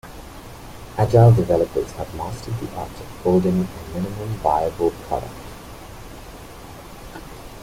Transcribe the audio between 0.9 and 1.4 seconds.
Agile